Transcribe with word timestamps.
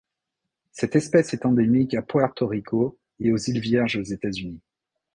Cette 0.71 0.95
espèce 0.95 1.31
est 1.35 1.45
endémique 1.45 1.93
à 1.93 2.01
Puerto 2.01 2.47
Rico 2.47 2.97
et 3.19 3.31
aux 3.31 3.37
îles 3.37 3.59
Vierges 3.59 3.97
aux 3.97 4.01
États-Unis. 4.01 4.59